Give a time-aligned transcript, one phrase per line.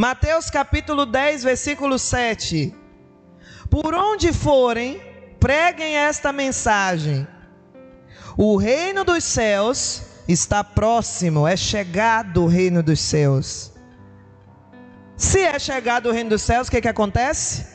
[0.00, 2.72] Mateus capítulo 10, versículo 7.
[3.68, 5.02] Por onde forem,
[5.40, 7.26] preguem esta mensagem:
[8.36, 13.72] O reino dos céus está próximo, é chegado o reino dos céus.
[15.16, 17.66] Se é chegado o reino dos céus, o que, que acontece?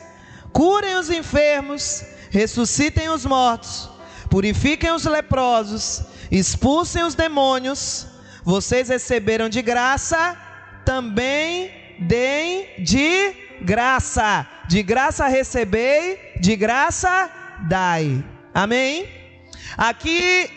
[0.50, 3.90] Curem os enfermos, ressuscitem os mortos,
[4.30, 8.06] purifiquem os leprosos, expulsem os demônios.
[8.42, 10.34] Vocês receberam de graça,
[10.86, 14.46] também deem de graça.
[14.68, 17.30] De graça recebei, de graça
[17.68, 18.24] dai.
[18.52, 19.08] Amém?
[19.76, 20.50] Aqui,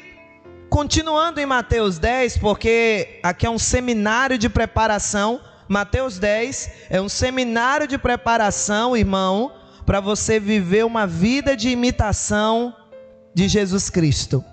[0.69, 5.41] continuando em Mateus 10, porque aqui é um seminário de preparação.
[5.67, 9.53] Mateus 10 é um seminário de preparação, irmão,
[9.85, 12.73] para você viver uma vida de imitação
[13.33, 14.43] de Jesus Cristo.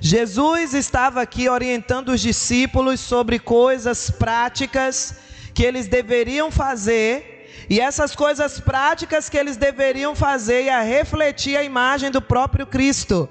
[0.00, 5.14] Jesus estava aqui orientando os discípulos sobre coisas práticas
[5.54, 7.34] que eles deveriam fazer
[7.68, 13.28] e essas coisas práticas que eles deveriam fazer ia refletir a imagem do próprio Cristo.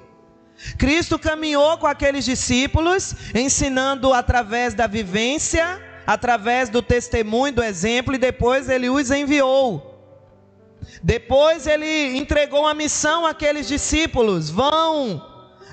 [0.78, 8.18] Cristo caminhou com aqueles discípulos, ensinando através da vivência, através do testemunho, do exemplo, e
[8.18, 9.92] depois ele os enviou.
[11.02, 15.22] Depois ele entregou uma missão àqueles discípulos: vão,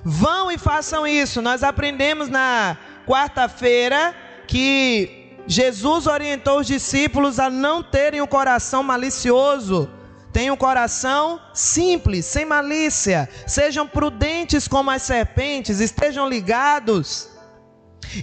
[0.03, 1.41] vão e façam isso.
[1.41, 4.15] Nós aprendemos na quarta-feira
[4.47, 9.89] que Jesus orientou os discípulos a não terem o um coração malicioso,
[10.31, 17.29] tenham um coração simples, sem malícia, sejam prudentes como as serpentes, estejam ligados.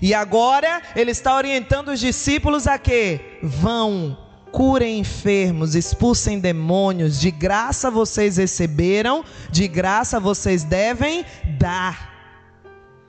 [0.02, 4.16] E agora ele está orientando os discípulos a que vão,
[4.50, 11.24] curem enfermos, expulsem demônios, de graça vocês receberam, de graça vocês devem
[11.58, 12.07] dar.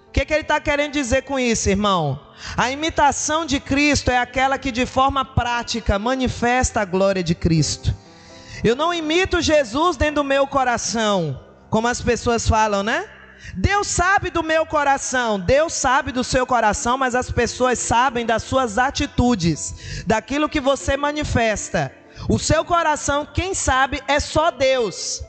[0.10, 2.20] O que, que ele está querendo dizer com isso, irmão?
[2.58, 7.94] A imitação de Cristo é aquela que de forma prática manifesta a glória de Cristo.
[8.64, 13.08] Eu não imito Jesus dentro do meu coração, como as pessoas falam, né?
[13.54, 18.42] Deus sabe do meu coração, Deus sabe do seu coração, mas as pessoas sabem das
[18.42, 21.94] suas atitudes, daquilo que você manifesta.
[22.28, 25.24] O seu coração, quem sabe, é só Deus.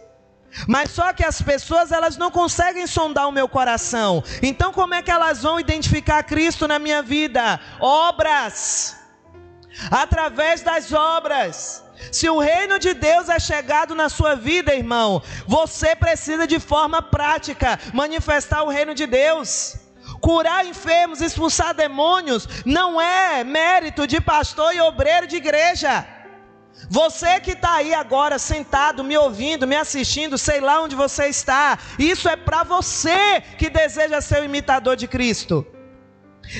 [0.66, 4.22] Mas só que as pessoas elas não conseguem sondar o meu coração.
[4.42, 7.60] Então como é que elas vão identificar Cristo na minha vida?
[7.80, 8.96] Obras.
[9.90, 11.84] Através das obras.
[12.10, 17.02] Se o reino de Deus é chegado na sua vida, irmão, você precisa de forma
[17.02, 19.76] prática manifestar o reino de Deus.
[20.20, 26.06] Curar enfermos, expulsar demônios, não é mérito de pastor e obreiro de igreja.
[26.88, 31.78] Você que está aí agora sentado, me ouvindo, me assistindo, sei lá onde você está,
[31.98, 35.66] isso é para você que deseja ser o imitador de Cristo.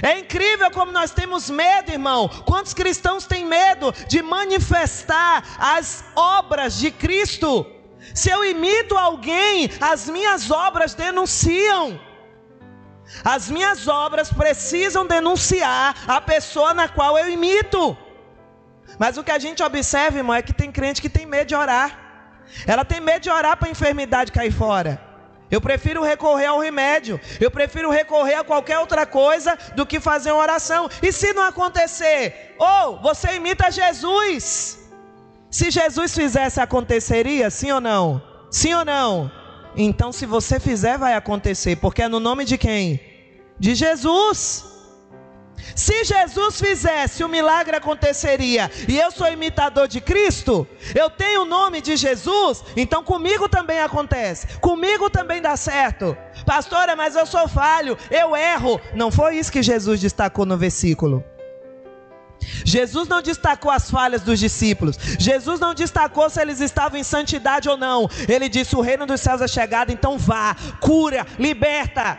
[0.02, 2.28] É incrível como nós temos medo, irmão.
[2.46, 7.66] Quantos cristãos têm medo de manifestar as obras de Cristo?
[8.14, 12.00] Se eu imito alguém, as minhas obras denunciam.
[13.24, 17.96] As minhas obras precisam denunciar a pessoa na qual eu imito.
[18.98, 21.54] Mas o que a gente observa, irmão, é que tem crente que tem medo de
[21.54, 21.98] orar.
[22.66, 25.00] Ela tem medo de orar para a enfermidade cair fora.
[25.50, 27.20] Eu prefiro recorrer ao remédio.
[27.40, 30.88] Eu prefiro recorrer a qualquer outra coisa do que fazer uma oração.
[31.02, 32.54] E se não acontecer?
[32.58, 34.78] Ou oh, você imita Jesus.
[35.50, 37.50] Se Jesus fizesse, aconteceria?
[37.50, 38.22] Sim ou não?
[38.50, 39.30] Sim ou não?
[39.76, 41.76] Então, se você fizer, vai acontecer.
[41.76, 43.00] Porque é no nome de quem?
[43.58, 44.69] De Jesus.
[45.80, 48.70] Se Jesus fizesse, o milagre aconteceria.
[48.86, 53.80] E eu sou imitador de Cristo, eu tenho o nome de Jesus, então comigo também
[53.80, 54.58] acontece.
[54.58, 56.14] Comigo também dá certo.
[56.44, 58.78] Pastora, mas eu sou falho, eu erro.
[58.94, 61.24] Não foi isso que Jesus destacou no versículo.
[62.62, 64.98] Jesus não destacou as falhas dos discípulos.
[65.18, 68.06] Jesus não destacou se eles estavam em santidade ou não.
[68.28, 72.18] Ele disse: O reino dos céus é chegado, então vá, cura, liberta.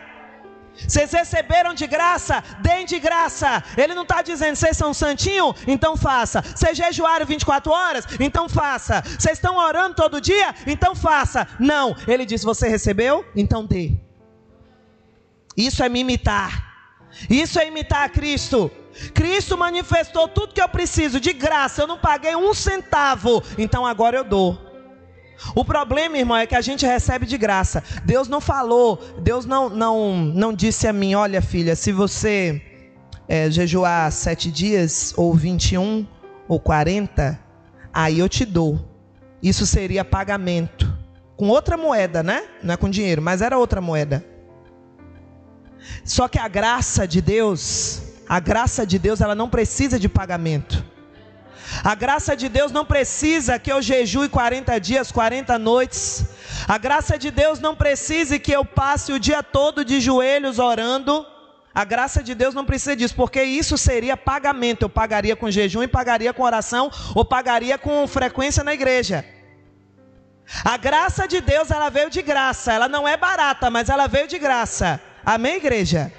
[0.76, 3.62] Vocês receberam de graça, deem de graça.
[3.76, 6.42] Ele não está dizendo, vocês são santinho, então faça.
[6.42, 9.02] Vocês jejuaram 24 horas, então faça.
[9.02, 11.46] Vocês estão orando todo dia, então faça.
[11.58, 13.92] Não, ele disse, você recebeu, então dê.
[15.56, 16.72] Isso é me imitar.
[17.28, 18.70] Isso é imitar a Cristo.
[19.14, 21.82] Cristo manifestou tudo que eu preciso de graça.
[21.82, 24.71] Eu não paguei um centavo, então agora eu dou.
[25.54, 27.82] O problema, irmão, é que a gente recebe de graça.
[28.04, 32.62] Deus não falou, Deus não, não, não disse a mim: olha, filha, se você
[33.28, 36.06] é, jejuar sete dias, ou 21,
[36.48, 37.38] ou 40,
[37.92, 38.88] aí eu te dou.
[39.42, 40.92] Isso seria pagamento.
[41.36, 42.44] Com outra moeda, né?
[42.62, 44.24] Não é com dinheiro, mas era outra moeda.
[46.04, 50.91] Só que a graça de Deus, a graça de Deus, ela não precisa de pagamento.
[51.82, 56.26] A graça de Deus não precisa que eu jejue 40 dias, 40 noites.
[56.68, 61.26] A graça de Deus não precisa que eu passe o dia todo de joelhos orando.
[61.74, 64.82] A graça de Deus não precisa disso, porque isso seria pagamento.
[64.82, 69.24] Eu pagaria com jejum e pagaria com oração, ou pagaria com frequência na igreja.
[70.64, 72.72] A graça de Deus, ela veio de graça.
[72.72, 75.00] Ela não é barata, mas ela veio de graça.
[75.24, 76.12] Amém, igreja?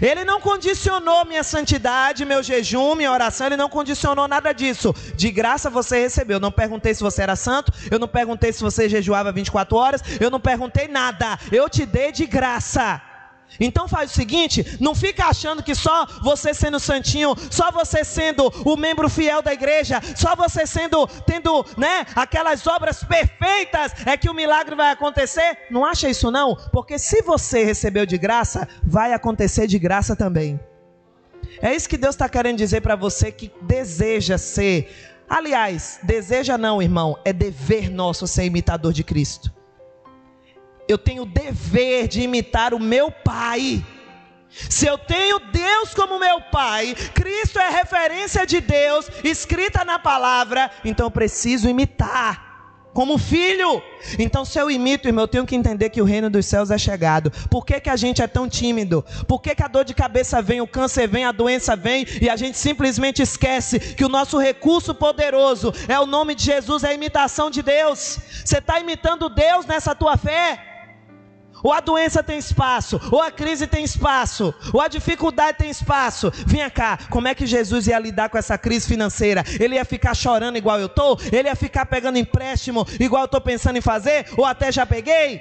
[0.00, 4.94] Ele não condicionou minha santidade, meu jejum, minha oração, ele não condicionou nada disso.
[5.14, 6.36] De graça você recebeu.
[6.36, 10.02] Eu não perguntei se você era santo, eu não perguntei se você jejuava 24 horas,
[10.20, 11.38] eu não perguntei nada.
[11.50, 13.00] Eu te dei de graça.
[13.60, 18.52] Então faz o seguinte, não fica achando que só você sendo santinho, só você sendo
[18.64, 24.30] o membro fiel da igreja, só você sendo tendo, né, aquelas obras perfeitas é que
[24.30, 25.58] o milagre vai acontecer.
[25.70, 26.56] Não acha isso não?
[26.72, 30.58] Porque se você recebeu de graça, vai acontecer de graça também.
[31.60, 34.90] É isso que Deus está querendo dizer para você que deseja ser.
[35.28, 39.52] Aliás, deseja não, irmão, é dever nosso ser imitador de Cristo
[40.92, 43.84] eu tenho o dever de imitar o meu Pai.
[44.48, 50.70] Se eu tenho Deus como meu Pai, Cristo é referência de Deus, escrita na palavra,
[50.84, 52.52] então eu preciso imitar
[52.92, 53.82] como filho.
[54.18, 56.78] Então, se eu imito, irmão, eu tenho que entender que o reino dos céus é
[56.78, 57.30] chegado.
[57.48, 59.04] Por que, que a gente é tão tímido?
[59.26, 62.28] Por que, que a dor de cabeça vem, o câncer vem, a doença vem e
[62.28, 66.88] a gente simplesmente esquece que o nosso recurso poderoso é o nome de Jesus, é
[66.88, 68.18] a imitação de Deus?
[68.44, 70.71] Você está imitando Deus nessa tua fé?
[71.62, 76.30] Ou a doença tem espaço, ou a crise tem espaço, ou a dificuldade tem espaço.
[76.46, 79.44] Vinha cá, como é que Jesus ia lidar com essa crise financeira?
[79.60, 81.18] Ele ia ficar chorando igual eu estou?
[81.30, 84.26] Ele ia ficar pegando empréstimo igual eu estou pensando em fazer?
[84.36, 85.40] Ou até já peguei?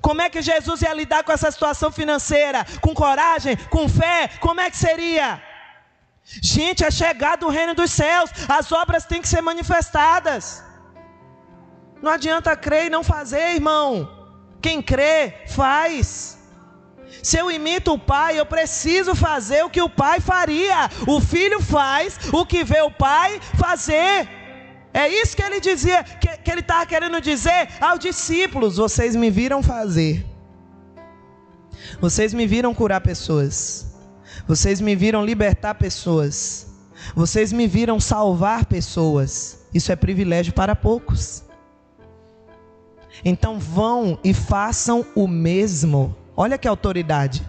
[0.00, 2.66] Como é que Jesus ia lidar com essa situação financeira?
[2.80, 3.56] Com coragem?
[3.70, 4.28] Com fé?
[4.40, 5.42] Como é que seria?
[6.24, 10.62] Gente, é chegado o reino dos céus, as obras têm que ser manifestadas.
[12.02, 14.17] Não adianta crer e não fazer, irmão.
[14.68, 16.36] Quem crê, faz.
[17.22, 20.90] Se eu imito o pai, eu preciso fazer o que o pai faria.
[21.06, 24.28] O filho faz o que vê o pai fazer.
[24.92, 29.30] É isso que ele dizia, que, que ele estava querendo dizer aos discípulos: vocês me
[29.30, 30.26] viram fazer.
[31.98, 33.86] Vocês me viram curar pessoas.
[34.46, 36.66] Vocês me viram libertar pessoas.
[37.14, 39.60] Vocês me viram salvar pessoas.
[39.72, 41.47] Isso é privilégio para poucos.
[43.24, 46.14] Então vão e façam o mesmo.
[46.36, 47.42] Olha que autoridade.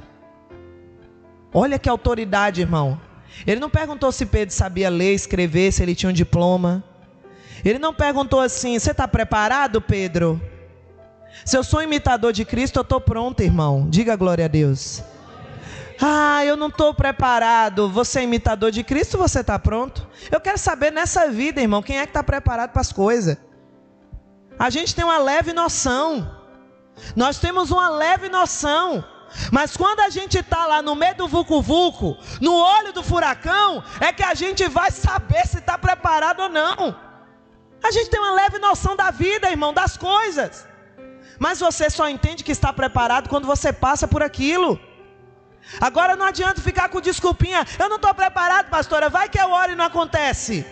[1.53, 2.99] Olha que autoridade, irmão.
[3.45, 6.83] Ele não perguntou se Pedro sabia ler, escrever, se ele tinha um diploma.
[7.63, 10.41] Ele não perguntou assim: Você está preparado, Pedro?
[11.45, 13.87] Se eu sou imitador de Cristo, eu estou pronto, irmão.
[13.89, 15.03] Diga glória a Deus.
[16.01, 17.89] Ah, eu não estou preparado.
[17.89, 20.07] Você é imitador de Cristo, você está pronto?
[20.31, 23.37] Eu quero saber nessa vida, irmão, quem é que está preparado para as coisas
[24.59, 26.29] a gente tem uma leve noção.
[27.15, 29.03] Nós temos uma leve noção.
[29.51, 34.11] Mas quando a gente está lá no meio do vucu-vucu, no olho do furacão, é
[34.11, 36.95] que a gente vai saber se está preparado ou não.
[37.81, 40.67] A gente tem uma leve noção da vida, irmão, das coisas.
[41.37, 44.77] Mas você só entende que está preparado quando você passa por aquilo.
[45.79, 47.65] Agora não adianta ficar com desculpinha.
[47.77, 49.09] Eu não estou preparado, pastora.
[49.09, 50.65] Vai que eu oro e não acontece.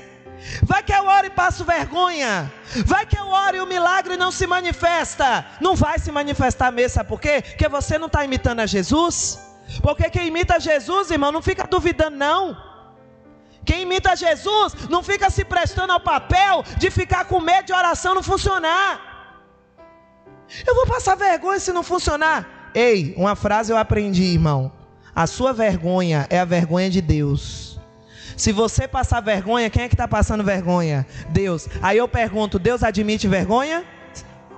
[0.63, 2.51] Vai que eu oro e passo vergonha.
[2.85, 5.45] Vai que eu oro e o milagre não se manifesta.
[5.59, 7.41] Não vai se manifestar mesmo, sabe por quê?
[7.41, 9.39] Porque você não está imitando a Jesus.
[9.81, 12.57] Porque quem imita Jesus, irmão, não fica duvidando, não.
[13.65, 18.15] Quem imita Jesus não fica se prestando ao papel de ficar com medo de oração
[18.15, 19.01] não funcionar.
[20.65, 22.71] Eu vou passar vergonha se não funcionar.
[22.73, 24.71] Ei, uma frase eu aprendi, irmão.
[25.13, 27.66] A sua vergonha é a vergonha de Deus.
[28.37, 31.07] Se você passar vergonha, quem é que está passando vergonha?
[31.29, 31.67] Deus.
[31.81, 33.83] Aí eu pergunto: Deus admite vergonha?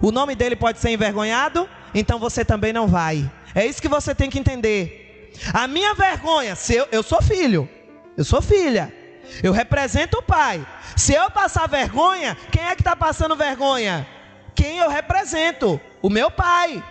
[0.02, 1.68] O nome dele pode ser envergonhado?
[1.94, 3.30] Então você também não vai.
[3.56, 5.32] É isso que você tem que entender.
[5.54, 7.70] A minha vergonha, se eu, eu sou filho,
[8.18, 8.94] eu sou filha,
[9.42, 10.66] eu represento o pai.
[10.98, 14.06] Se eu passar vergonha, quem é que está passando vergonha?
[14.54, 15.80] Quem eu represento?
[16.02, 16.84] O meu pai.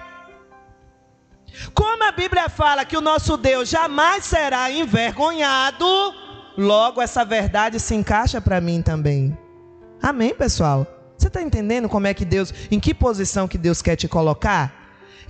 [1.74, 5.86] Como a Bíblia fala que o nosso Deus jamais será envergonhado,
[6.58, 9.38] Logo, essa verdade se encaixa para mim também.
[10.02, 10.84] Amém, pessoal?
[11.16, 14.74] Você está entendendo como é que Deus, em que posição que Deus quer te colocar?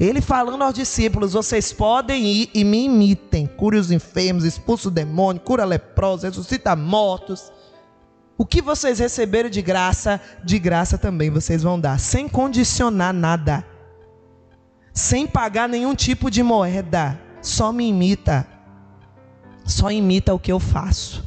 [0.01, 3.47] Ele falando aos discípulos: vocês podem ir e me imitem.
[3.47, 7.53] Cure os enfermos, expulsa o demônio, cura leprosos, ressuscita mortos.
[8.39, 13.67] O que vocês receberam de graça, de graça também vocês vão dar, sem condicionar nada,
[14.95, 17.21] sem pagar nenhum tipo de moeda.
[17.43, 18.58] Só me imita
[19.69, 21.23] só imita o que eu faço.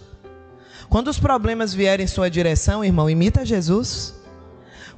[0.90, 4.14] Quando os problemas vierem em sua direção, irmão, imita Jesus.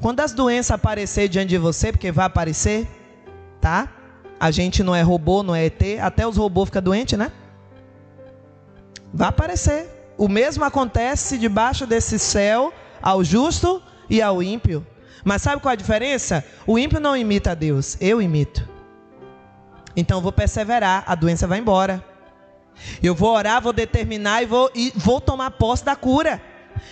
[0.01, 2.87] Quando as doenças aparecerem diante de você, porque vai aparecer,
[3.61, 3.87] tá?
[4.39, 7.31] A gente não é robô, não é ET, até os robôs ficam doentes, né?
[9.13, 9.87] Vai aparecer.
[10.17, 14.85] O mesmo acontece debaixo desse céu ao justo e ao ímpio.
[15.23, 16.43] Mas sabe qual a diferença?
[16.65, 18.67] O ímpio não imita a Deus, eu imito.
[19.95, 22.03] Então eu vou perseverar, a doença vai embora.
[23.01, 26.41] Eu vou orar, vou determinar e vou, e vou tomar posse da cura.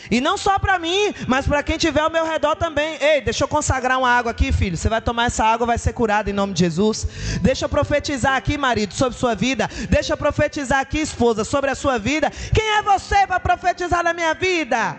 [0.09, 2.97] E não só para mim, mas para quem tiver ao meu redor também.
[3.01, 4.77] Ei, deixa eu consagrar uma água aqui, filho.
[4.77, 7.07] Você vai tomar essa água, vai ser curado em nome de Jesus.
[7.41, 9.69] Deixa eu profetizar aqui, marido, sobre sua vida.
[9.89, 12.31] Deixa eu profetizar aqui, esposa, sobre a sua vida.
[12.53, 14.97] Quem é você para profetizar na minha vida?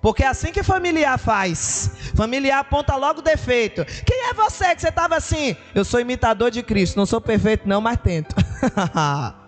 [0.00, 1.90] Porque é assim que familiar faz.
[2.14, 3.84] Familiar aponta logo o defeito.
[4.04, 5.56] Quem é você que você estava assim?
[5.74, 6.96] Eu sou imitador de Cristo.
[6.96, 8.34] Não sou perfeito, não, mas tento.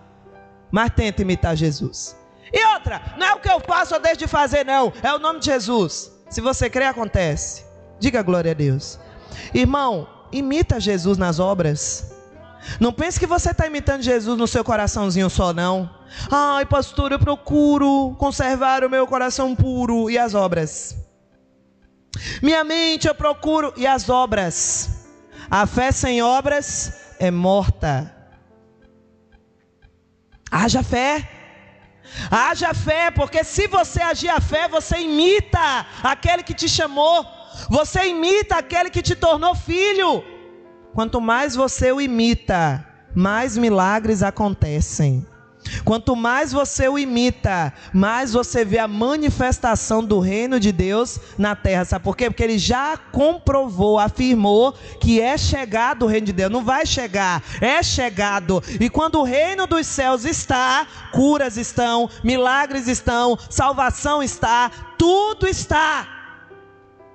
[0.71, 2.15] mas tento imitar Jesus.
[2.51, 4.91] E outra, não é o que eu faço ou deixo de fazer, não.
[5.03, 6.11] É o nome de Jesus.
[6.29, 7.63] Se você crê, acontece.
[7.99, 8.99] Diga glória a Deus.
[9.53, 12.11] Irmão, imita Jesus nas obras.
[12.79, 15.89] Não pense que você está imitando Jesus no seu coraçãozinho só, não.
[16.31, 20.09] Ai, pastor, eu procuro conservar o meu coração puro.
[20.09, 20.95] E as obras?
[22.41, 23.73] Minha mente eu procuro.
[23.77, 25.07] E as obras?
[25.49, 28.15] A fé sem obras é morta.
[30.51, 31.27] Haja fé.
[32.31, 37.25] Haja fé, porque se você agir a fé, você imita aquele que te chamou,
[37.69, 40.23] você imita aquele que te tornou filho.
[40.93, 45.25] Quanto mais você o imita, mais milagres acontecem.
[45.83, 51.55] Quanto mais você o imita, mais você vê a manifestação do reino de Deus na
[51.55, 51.85] terra.
[51.85, 52.29] Sabe por quê?
[52.29, 56.51] Porque ele já comprovou, afirmou que é chegado o reino de Deus.
[56.51, 58.63] Não vai chegar, é chegado.
[58.79, 66.18] E quando o reino dos céus está, curas estão, milagres estão, salvação está, tudo está.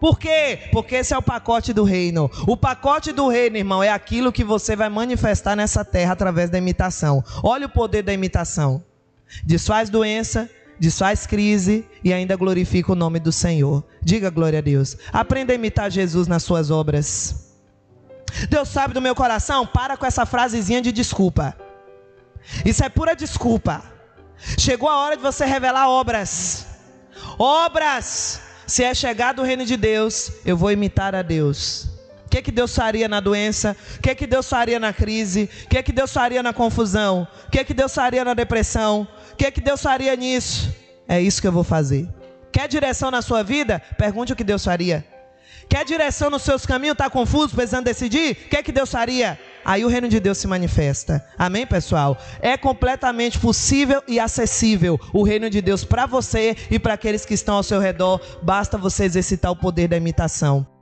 [0.05, 0.69] Por quê?
[0.71, 2.31] Porque esse é o pacote do reino.
[2.47, 6.59] O pacote do reino, irmão, é aquilo que você vai manifestar nessa terra através da
[6.59, 7.25] imitação.
[7.43, 8.85] Olha o poder da imitação.
[9.43, 13.83] Desfaz doença, desfaz crise e ainda glorifica o nome do Senhor.
[14.03, 14.95] Diga glória a Deus.
[15.11, 17.55] Aprenda a imitar Jesus nas suas obras.
[18.51, 19.67] Deus sabe do meu coração?
[19.67, 21.57] Para com essa frasezinha de desculpa.
[22.63, 23.83] Isso é pura desculpa.
[24.59, 26.67] Chegou a hora de você revelar obras.
[27.39, 31.85] Obras se é chegado o reino de Deus, eu vou imitar a Deus.
[32.27, 33.77] O que, que Deus faria na doença?
[33.97, 35.49] O que, que Deus faria na crise?
[35.65, 37.29] O que, que Deus faria na confusão?
[37.47, 39.07] O que, que Deus faria na depressão?
[39.33, 40.75] O que, que Deus faria nisso?
[41.07, 42.09] É isso que eu vou fazer.
[42.51, 43.81] Quer direção na sua vida?
[43.99, 45.05] Pergunte o que Deus faria.
[45.69, 46.95] Quer direção nos seus caminhos?
[46.95, 48.33] Está confuso, precisando decidir?
[48.33, 49.39] O que, que Deus faria?
[49.65, 51.25] Aí o reino de Deus se manifesta.
[51.39, 52.19] Amém, pessoal?
[52.41, 57.35] É completamente possível e acessível o reino de Deus para você e para aqueles que
[57.35, 58.21] estão ao seu redor.
[58.43, 60.74] Basta você exercitar o poder da imitação.